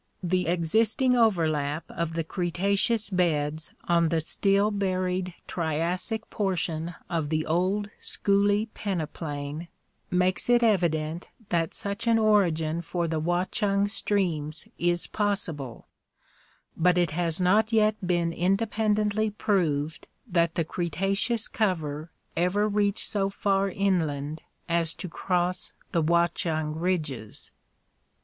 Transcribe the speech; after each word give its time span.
The 0.23 0.47
existing 0.47 1.15
overlap 1.15 1.83
of 1.87 2.13
the 2.13 2.23
Cretaceous 2.23 3.11
beds 3.11 3.71
on 3.83 4.09
the 4.09 4.19
still 4.19 4.71
buried 4.71 5.35
Triassic 5.45 6.27
portion 6.31 6.95
of 7.07 7.29
the 7.29 7.45
old 7.45 7.91
Schooley 8.01 8.69
peneplain 8.73 9.67
makes 10.09 10.49
it 10.49 10.63
evident 10.63 11.29
that 11.49 11.75
such 11.75 12.07
an 12.07 12.17
origin 12.17 12.81
for 12.81 13.07
the 13.07 13.21
Watchung 13.21 13.87
streams 13.87 14.67
is 14.79 15.05
possible; 15.05 15.85
but 16.75 16.97
it 16.97 17.11
has 17.11 17.39
not 17.39 17.71
yet 17.71 17.93
been 18.03 18.31
indepen 18.31 18.95
dently 18.95 19.31
proved 19.37 20.07
that 20.25 20.55
the 20.55 20.65
Cretaceous 20.65 21.47
cover 21.47 22.09
ever 22.35 22.67
reached 22.67 23.05
so 23.05 23.29
far 23.29 23.69
inland 23.69 24.41
as 24.67 24.95
to 24.95 25.07
cross 25.07 25.73
the 25.91 26.01
Watchung 26.01 26.73
ridges. 26.75 27.51